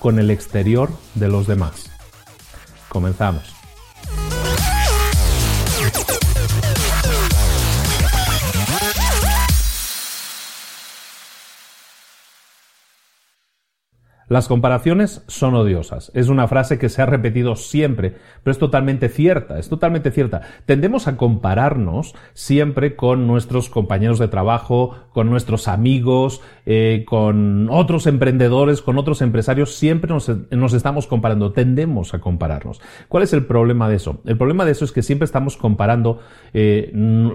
con 0.00 0.18
el 0.18 0.30
exterior 0.30 0.90
de 1.14 1.28
los 1.28 1.46
demás. 1.46 1.90
Comenzamos. 2.88 3.59
Las 14.30 14.46
comparaciones 14.46 15.24
son 15.26 15.56
odiosas. 15.56 16.12
Es 16.14 16.28
una 16.28 16.46
frase 16.46 16.78
que 16.78 16.88
se 16.88 17.02
ha 17.02 17.06
repetido 17.06 17.56
siempre, 17.56 18.14
pero 18.44 18.52
es 18.52 18.58
totalmente 18.58 19.08
cierta, 19.08 19.58
es 19.58 19.68
totalmente 19.68 20.12
cierta. 20.12 20.42
Tendemos 20.66 21.08
a 21.08 21.16
compararnos 21.16 22.14
siempre 22.32 22.94
con 22.94 23.26
nuestros 23.26 23.68
compañeros 23.68 24.20
de 24.20 24.28
trabajo, 24.28 24.94
con 25.12 25.30
nuestros 25.30 25.66
amigos, 25.66 26.42
eh, 26.64 27.04
con 27.08 27.68
otros 27.70 28.06
emprendedores, 28.06 28.82
con 28.82 28.98
otros 28.98 29.20
empresarios. 29.20 29.74
Siempre 29.74 30.12
nos, 30.12 30.74
estamos 30.74 31.08
comparando, 31.08 31.50
tendemos 31.50 32.14
a 32.14 32.20
compararnos. 32.20 32.80
¿Cuál 33.08 33.24
es 33.24 33.32
el 33.32 33.44
problema 33.46 33.88
de 33.88 33.96
eso? 33.96 34.20
El 34.26 34.38
problema 34.38 34.64
de 34.64 34.70
eso 34.70 34.84
es 34.84 34.92
que 34.92 35.02
siempre 35.02 35.24
estamos 35.24 35.56
comparando 35.56 36.20
eh, 36.54 36.92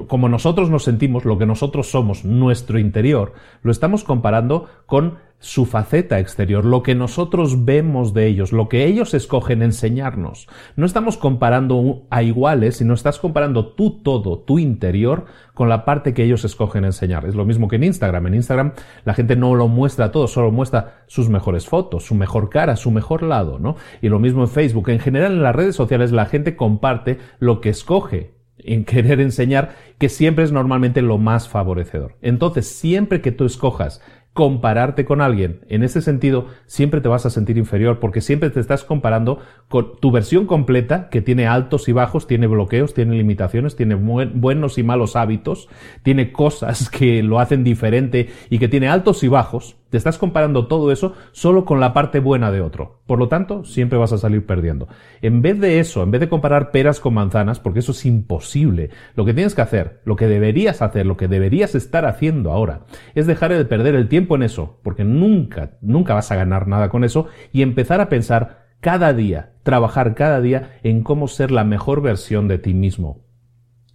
como 0.07 0.29
nosotros 0.29 0.69
nos 0.69 0.85
sentimos, 0.85 1.25
lo 1.25 1.37
que 1.37 1.45
nosotros 1.45 1.91
somos, 1.91 2.23
nuestro 2.23 2.79
interior, 2.79 3.33
lo 3.63 3.71
estamos 3.71 4.05
comparando 4.05 4.69
con 4.85 5.24
su 5.45 5.67
faceta 5.67 6.17
exterior, 6.17 6.65
lo 6.65 6.81
que 6.81 6.95
nosotros 6.95 7.65
vemos 7.65 8.15
de 8.15 8.25
ellos, 8.25 8.51
lo 8.51 8.67
que 8.67 8.87
ellos 8.87 9.13
escogen 9.13 9.61
enseñarnos. 9.61 10.47
No 10.75 10.87
estamos 10.87 11.17
comparando 11.17 12.07
a 12.09 12.23
iguales, 12.23 12.77
sino 12.77 12.95
estás 12.95 13.19
comparando 13.19 13.73
tú 13.73 14.01
todo, 14.01 14.39
tu 14.39 14.57
interior, 14.57 15.25
con 15.53 15.69
la 15.69 15.85
parte 15.85 16.15
que 16.15 16.23
ellos 16.23 16.45
escogen 16.45 16.83
enseñar. 16.83 17.27
Es 17.27 17.35
lo 17.35 17.45
mismo 17.45 17.67
que 17.67 17.75
en 17.75 17.83
Instagram. 17.83 18.25
En 18.25 18.33
Instagram 18.33 18.73
la 19.03 19.13
gente 19.13 19.35
no 19.35 19.53
lo 19.53 19.67
muestra 19.67 20.11
todo, 20.11 20.27
solo 20.27 20.49
muestra 20.49 21.03
sus 21.05 21.29
mejores 21.29 21.67
fotos, 21.67 22.05
su 22.05 22.15
mejor 22.15 22.49
cara, 22.49 22.75
su 22.75 22.89
mejor 22.89 23.21
lado, 23.21 23.59
¿no? 23.59 23.75
Y 24.01 24.09
lo 24.09 24.17
mismo 24.17 24.41
en 24.41 24.49
Facebook. 24.49 24.89
En 24.89 24.99
general 24.99 25.33
en 25.33 25.43
las 25.43 25.55
redes 25.55 25.75
sociales 25.75 26.11
la 26.11 26.25
gente 26.25 26.55
comparte 26.55 27.19
lo 27.37 27.61
que 27.61 27.69
escoge 27.69 28.33
en 28.57 28.83
querer 28.83 29.19
enseñar, 29.19 29.75
que 29.99 30.09
siempre 30.09 30.43
es 30.43 30.51
normalmente 30.51 31.03
lo 31.03 31.19
más 31.19 31.47
favorecedor. 31.47 32.15
Entonces, 32.23 32.67
siempre 32.67 33.21
que 33.21 33.31
tú 33.31 33.45
escojas 33.45 34.01
compararte 34.35 35.05
con 35.05 35.21
alguien. 35.21 35.61
En 35.69 35.81
ese 35.81 36.01
sentido, 36.01 36.47
siempre 36.65 36.99
te 36.99 37.07
vas 37.07 37.25
a 37.25 37.29
sentir 37.29 37.57
inferior 37.57 38.01
porque 38.01 38.19
siempre 38.19 38.49
te 38.49 38.59
estás 38.59 38.83
comparando 38.83 39.39
con 39.69 39.95
tu 40.01 40.11
versión 40.11 40.45
completa 40.45 41.07
que 41.07 41.21
tiene 41.21 41.47
altos 41.47 41.87
y 41.87 41.93
bajos, 41.93 42.27
tiene 42.27 42.45
bloqueos, 42.45 42.93
tiene 42.93 43.15
limitaciones, 43.15 43.77
tiene 43.77 43.95
buenos 43.95 44.77
y 44.77 44.83
malos 44.83 45.15
hábitos, 45.15 45.69
tiene 46.03 46.33
cosas 46.33 46.89
que 46.91 47.23
lo 47.23 47.39
hacen 47.39 47.63
diferente 47.63 48.27
y 48.49 48.59
que 48.59 48.67
tiene 48.67 48.89
altos 48.89 49.23
y 49.23 49.29
bajos. 49.29 49.77
Te 49.89 49.97
estás 49.97 50.17
comparando 50.17 50.67
todo 50.67 50.91
eso 50.91 51.13
solo 51.31 51.63
con 51.63 51.79
la 51.79 51.93
parte 51.93 52.19
buena 52.19 52.51
de 52.51 52.59
otro. 52.59 52.99
Por 53.05 53.17
lo 53.17 53.29
tanto, 53.29 53.63
siempre 53.63 53.97
vas 53.97 54.11
a 54.11 54.17
salir 54.17 54.45
perdiendo. 54.45 54.89
En 55.21 55.41
vez 55.41 55.57
de 55.61 55.79
eso, 55.79 56.03
en 56.03 56.11
vez 56.11 56.19
de 56.19 56.27
comparar 56.27 56.71
peras 56.71 56.99
con 56.99 57.13
manzanas, 57.13 57.61
porque 57.61 57.79
eso 57.79 57.93
es 57.93 58.05
imposible, 58.05 58.89
lo 59.15 59.23
que 59.23 59.33
tienes 59.33 59.55
que 59.55 59.61
hacer, 59.61 60.01
lo 60.03 60.17
que 60.17 60.27
deberías 60.27 60.81
hacer, 60.81 61.05
lo 61.05 61.15
que 61.15 61.29
deberías 61.29 61.75
estar 61.75 62.05
haciendo 62.05 62.51
ahora, 62.51 62.81
es 63.13 63.27
dejar 63.27 63.53
de 63.53 63.63
perder 63.63 63.95
el 63.95 64.09
tiempo 64.09 64.24
en 64.33 64.41
eso, 64.41 64.79
porque 64.81 65.03
nunca, 65.03 65.77
nunca 65.81 66.15
vas 66.15 66.31
a 66.31 66.35
ganar 66.35 66.67
nada 66.67 66.89
con 66.89 67.03
eso, 67.03 67.27
y 67.53 67.61
empezar 67.61 68.01
a 68.01 68.09
pensar 68.09 68.65
cada 68.79 69.13
día, 69.13 69.53
trabajar 69.61 70.15
cada 70.15 70.41
día 70.41 70.79
en 70.81 71.03
cómo 71.03 71.27
ser 71.27 71.51
la 71.51 71.63
mejor 71.63 72.01
versión 72.01 72.47
de 72.47 72.57
ti 72.57 72.73
mismo, 72.73 73.25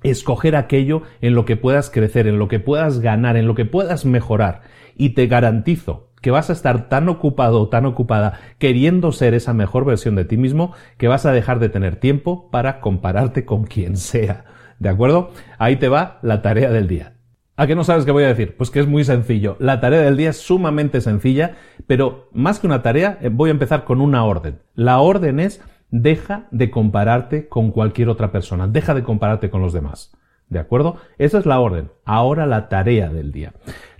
escoger 0.02 0.56
aquello 0.56 1.02
en 1.20 1.34
lo 1.34 1.44
que 1.44 1.56
puedas 1.56 1.90
crecer, 1.90 2.26
en 2.26 2.38
lo 2.38 2.46
que 2.46 2.60
puedas 2.60 3.00
ganar, 3.00 3.36
en 3.36 3.46
lo 3.46 3.54
que 3.54 3.64
puedas 3.64 4.04
mejorar. 4.04 4.62
Y 4.96 5.10
te 5.10 5.26
garantizo 5.26 6.10
que 6.20 6.30
vas 6.30 6.50
a 6.50 6.52
estar 6.52 6.88
tan 6.88 7.08
ocupado 7.08 7.60
o 7.60 7.68
tan 7.68 7.86
ocupada 7.86 8.40
queriendo 8.58 9.12
ser 9.12 9.34
esa 9.34 9.54
mejor 9.54 9.84
versión 9.84 10.14
de 10.14 10.24
ti 10.24 10.36
mismo 10.36 10.74
que 10.98 11.08
vas 11.08 11.26
a 11.26 11.32
dejar 11.32 11.58
de 11.58 11.68
tener 11.68 11.96
tiempo 11.96 12.50
para 12.50 12.80
compararte 12.80 13.44
con 13.44 13.64
quien 13.64 13.96
sea. 13.96 14.44
¿De 14.78 14.88
acuerdo? 14.88 15.30
Ahí 15.58 15.76
te 15.76 15.88
va 15.88 16.18
la 16.22 16.42
tarea 16.42 16.70
del 16.70 16.88
día. 16.88 17.19
¿A 17.60 17.66
qué 17.66 17.74
no 17.74 17.84
sabes 17.84 18.06
qué 18.06 18.10
voy 18.10 18.24
a 18.24 18.28
decir? 18.28 18.56
Pues 18.56 18.70
que 18.70 18.80
es 18.80 18.86
muy 18.86 19.04
sencillo. 19.04 19.56
La 19.58 19.80
tarea 19.80 20.00
del 20.00 20.16
día 20.16 20.30
es 20.30 20.38
sumamente 20.38 21.02
sencilla, 21.02 21.56
pero 21.86 22.30
más 22.32 22.58
que 22.58 22.66
una 22.66 22.80
tarea, 22.80 23.18
eh, 23.20 23.28
voy 23.30 23.50
a 23.50 23.52
empezar 23.52 23.84
con 23.84 24.00
una 24.00 24.24
orden. 24.24 24.60
La 24.74 25.00
orden 25.00 25.38
es 25.38 25.62
deja 25.90 26.46
de 26.52 26.70
compararte 26.70 27.48
con 27.48 27.70
cualquier 27.70 28.08
otra 28.08 28.32
persona, 28.32 28.66
deja 28.66 28.94
de 28.94 29.02
compararte 29.02 29.50
con 29.50 29.60
los 29.60 29.74
demás. 29.74 30.10
¿De 30.48 30.58
acuerdo? 30.58 30.96
Esa 31.18 31.36
es 31.38 31.44
la 31.44 31.60
orden. 31.60 31.90
Ahora 32.06 32.46
la 32.46 32.70
tarea 32.70 33.10
del 33.10 33.30
día. 33.30 33.52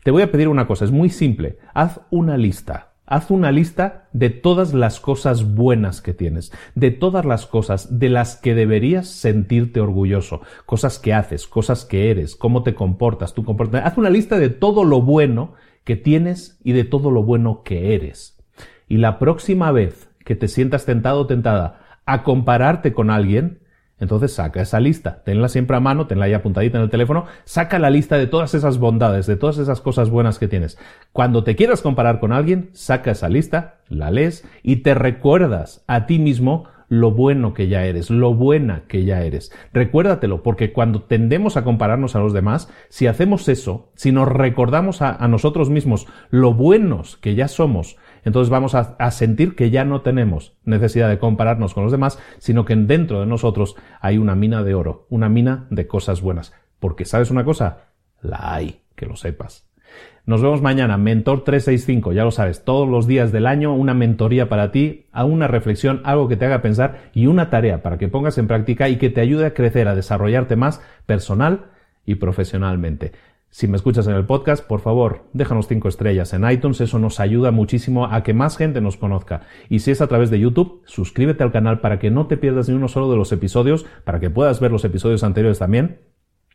Te 0.04 0.10
voy 0.10 0.22
a 0.22 0.32
pedir 0.32 0.48
una 0.48 0.66
cosa, 0.66 0.86
es 0.86 0.90
muy 0.90 1.10
simple. 1.10 1.58
Haz 1.74 2.00
una 2.08 2.38
lista. 2.38 2.89
Haz 3.10 3.32
una 3.32 3.50
lista 3.50 4.08
de 4.12 4.30
todas 4.30 4.72
las 4.72 5.00
cosas 5.00 5.56
buenas 5.56 6.00
que 6.00 6.14
tienes, 6.14 6.52
de 6.76 6.92
todas 6.92 7.24
las 7.24 7.44
cosas 7.44 7.98
de 7.98 8.08
las 8.08 8.36
que 8.36 8.54
deberías 8.54 9.08
sentirte 9.08 9.80
orgulloso, 9.80 10.42
cosas 10.64 11.00
que 11.00 11.12
haces, 11.12 11.48
cosas 11.48 11.84
que 11.84 12.12
eres, 12.12 12.36
cómo 12.36 12.62
te 12.62 12.76
comportas, 12.76 13.34
tu 13.34 13.42
comportamiento. 13.44 13.88
Haz 13.88 13.98
una 13.98 14.10
lista 14.10 14.38
de 14.38 14.48
todo 14.48 14.84
lo 14.84 15.02
bueno 15.02 15.54
que 15.82 15.96
tienes 15.96 16.60
y 16.62 16.70
de 16.70 16.84
todo 16.84 17.10
lo 17.10 17.24
bueno 17.24 17.62
que 17.64 17.96
eres. 17.96 18.38
Y 18.86 18.98
la 18.98 19.18
próxima 19.18 19.72
vez 19.72 20.08
que 20.24 20.36
te 20.36 20.46
sientas 20.46 20.86
tentado 20.86 21.22
o 21.22 21.26
tentada 21.26 21.98
a 22.06 22.22
compararte 22.22 22.92
con 22.92 23.10
alguien, 23.10 23.59
entonces 24.00 24.32
saca 24.32 24.62
esa 24.62 24.80
lista, 24.80 25.22
tenla 25.24 25.48
siempre 25.48 25.76
a 25.76 25.80
mano, 25.80 26.06
tenla 26.06 26.24
ahí 26.24 26.32
apuntadita 26.32 26.78
en 26.78 26.84
el 26.84 26.90
teléfono, 26.90 27.26
saca 27.44 27.78
la 27.78 27.90
lista 27.90 28.16
de 28.16 28.26
todas 28.26 28.54
esas 28.54 28.78
bondades, 28.78 29.26
de 29.26 29.36
todas 29.36 29.58
esas 29.58 29.80
cosas 29.80 30.10
buenas 30.10 30.38
que 30.38 30.48
tienes. 30.48 30.78
Cuando 31.12 31.44
te 31.44 31.54
quieras 31.54 31.82
comparar 31.82 32.18
con 32.18 32.32
alguien, 32.32 32.70
saca 32.72 33.12
esa 33.12 33.28
lista, 33.28 33.76
la 33.88 34.10
lees 34.10 34.44
y 34.62 34.76
te 34.76 34.94
recuerdas 34.94 35.84
a 35.86 36.06
ti 36.06 36.18
mismo 36.18 36.64
lo 36.90 37.12
bueno 37.12 37.54
que 37.54 37.68
ya 37.68 37.84
eres, 37.86 38.10
lo 38.10 38.34
buena 38.34 38.82
que 38.88 39.04
ya 39.04 39.22
eres. 39.22 39.52
Recuérdatelo, 39.72 40.42
porque 40.42 40.72
cuando 40.72 41.02
tendemos 41.02 41.56
a 41.56 41.62
compararnos 41.62 42.16
a 42.16 42.18
los 42.18 42.32
demás, 42.32 42.68
si 42.88 43.06
hacemos 43.06 43.48
eso, 43.48 43.92
si 43.94 44.10
nos 44.10 44.26
recordamos 44.26 45.00
a, 45.00 45.26
nosotros 45.28 45.70
mismos 45.70 46.08
lo 46.30 46.52
buenos 46.52 47.16
que 47.16 47.36
ya 47.36 47.46
somos, 47.46 47.96
entonces 48.24 48.50
vamos 48.50 48.74
a, 48.74 49.10
sentir 49.12 49.54
que 49.54 49.70
ya 49.70 49.84
no 49.84 50.00
tenemos 50.00 50.56
necesidad 50.64 51.08
de 51.08 51.20
compararnos 51.20 51.74
con 51.74 51.84
los 51.84 51.92
demás, 51.92 52.18
sino 52.38 52.64
que 52.64 52.74
dentro 52.74 53.20
de 53.20 53.26
nosotros 53.26 53.76
hay 54.00 54.18
una 54.18 54.34
mina 54.34 54.64
de 54.64 54.74
oro, 54.74 55.06
una 55.10 55.28
mina 55.28 55.68
de 55.70 55.86
cosas 55.86 56.20
buenas. 56.20 56.52
Porque 56.80 57.04
sabes 57.04 57.30
una 57.30 57.44
cosa, 57.44 57.84
la 58.20 58.52
hay, 58.52 58.80
que 58.96 59.06
lo 59.06 59.14
sepas. 59.14 59.69
Nos 60.26 60.42
vemos 60.42 60.62
mañana, 60.62 60.96
Mentor 60.96 61.44
365, 61.44 62.12
ya 62.12 62.24
lo 62.24 62.30
sabes, 62.30 62.62
todos 62.64 62.88
los 62.88 63.06
días 63.06 63.32
del 63.32 63.46
año 63.46 63.74
una 63.74 63.94
mentoría 63.94 64.48
para 64.48 64.70
ti, 64.70 65.06
a 65.12 65.24
una 65.24 65.48
reflexión, 65.48 66.02
algo 66.04 66.28
que 66.28 66.36
te 66.36 66.44
haga 66.44 66.62
pensar 66.62 67.10
y 67.14 67.26
una 67.26 67.50
tarea 67.50 67.82
para 67.82 67.98
que 67.98 68.08
pongas 68.08 68.38
en 68.38 68.46
práctica 68.46 68.88
y 68.88 68.96
que 68.96 69.10
te 69.10 69.20
ayude 69.20 69.46
a 69.46 69.54
crecer, 69.54 69.88
a 69.88 69.94
desarrollarte 69.94 70.56
más 70.56 70.82
personal 71.06 71.70
y 72.06 72.16
profesionalmente. 72.16 73.12
Si 73.48 73.66
me 73.66 73.76
escuchas 73.76 74.06
en 74.06 74.14
el 74.14 74.24
podcast, 74.24 74.64
por 74.64 74.78
favor, 74.78 75.24
déjanos 75.32 75.66
cinco 75.66 75.88
estrellas 75.88 76.32
en 76.32 76.48
iTunes, 76.48 76.80
eso 76.80 77.00
nos 77.00 77.18
ayuda 77.18 77.50
muchísimo 77.50 78.06
a 78.06 78.22
que 78.22 78.32
más 78.32 78.56
gente 78.56 78.80
nos 78.80 78.96
conozca. 78.96 79.40
Y 79.68 79.80
si 79.80 79.90
es 79.90 80.00
a 80.00 80.06
través 80.06 80.30
de 80.30 80.38
YouTube, 80.38 80.82
suscríbete 80.86 81.42
al 81.42 81.50
canal 81.50 81.80
para 81.80 81.98
que 81.98 82.12
no 82.12 82.28
te 82.28 82.36
pierdas 82.36 82.68
ni 82.68 82.76
uno 82.76 82.86
solo 82.86 83.10
de 83.10 83.16
los 83.16 83.32
episodios, 83.32 83.84
para 84.04 84.20
que 84.20 84.30
puedas 84.30 84.60
ver 84.60 84.70
los 84.70 84.84
episodios 84.84 85.24
anteriores 85.24 85.58
también 85.58 85.98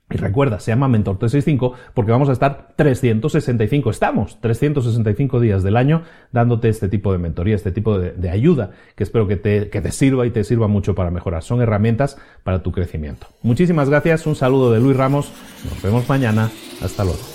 y 0.09 0.17
recuerda, 0.17 0.59
se 0.59 0.71
llama 0.71 0.87
Mentor 0.87 1.17
365 1.17 1.73
porque 1.95 2.11
vamos 2.11 2.29
a 2.29 2.33
estar 2.33 2.73
365, 2.75 3.89
estamos 3.89 4.39
365 4.39 5.39
días 5.39 5.63
del 5.63 5.77
año 5.77 6.03
dándote 6.31 6.69
este 6.69 6.89
tipo 6.89 7.11
de 7.11 7.17
mentoría, 7.17 7.55
este 7.55 7.71
tipo 7.71 7.97
de, 7.97 8.29
ayuda 8.29 8.71
que 8.95 9.03
espero 9.03 9.27
que 9.27 9.35
te, 9.35 9.69
que 9.69 9.81
te 9.81 9.91
sirva 9.91 10.27
y 10.27 10.31
te 10.31 10.43
sirva 10.43 10.67
mucho 10.67 10.93
para 10.93 11.09
mejorar. 11.09 11.41
Son 11.41 11.61
herramientas 11.61 12.17
para 12.43 12.61
tu 12.61 12.71
crecimiento. 12.71 13.27
Muchísimas 13.41 13.89
gracias, 13.89 14.27
un 14.27 14.35
saludo 14.35 14.71
de 14.71 14.79
Luis 14.79 14.95
Ramos, 14.95 15.31
nos 15.69 15.81
vemos 15.81 16.07
mañana, 16.07 16.51
hasta 16.83 17.03
luego. 17.03 17.34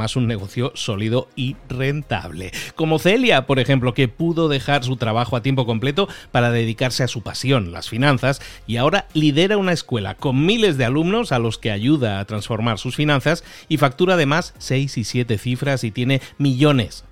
además 0.00 0.16
un 0.16 0.26
negocio 0.26 0.72
sólido 0.74 1.28
y 1.36 1.56
rentable. 1.68 2.52
Como 2.74 2.98
Celia, 2.98 3.46
por 3.46 3.58
ejemplo, 3.58 3.92
que 3.92 4.08
pudo 4.08 4.48
dejar 4.48 4.82
su 4.82 4.96
trabajo 4.96 5.36
a 5.36 5.42
tiempo 5.42 5.66
completo 5.66 6.08
para 6.32 6.50
dedicarse 6.50 7.02
a 7.02 7.08
su 7.08 7.22
pasión, 7.22 7.70
las 7.70 7.90
finanzas, 7.90 8.40
y 8.66 8.78
ahora 8.78 9.08
lidera 9.12 9.58
una 9.58 9.72
escuela 9.72 10.14
con 10.14 10.46
miles 10.46 10.78
de 10.78 10.86
alumnos 10.86 11.32
a 11.32 11.38
los 11.38 11.58
que 11.58 11.70
ayuda 11.70 12.18
a 12.18 12.24
transformar 12.24 12.78
sus 12.78 12.96
finanzas 12.96 13.44
y 13.68 13.76
factura 13.76 14.14
además 14.14 14.54
6 14.56 14.96
y 14.96 15.04
7 15.04 15.36
cifras 15.36 15.84
y 15.84 15.90
tiene 15.90 16.22
millones 16.38 17.04